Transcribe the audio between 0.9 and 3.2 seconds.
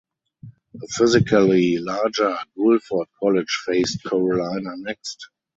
physically larger Guilford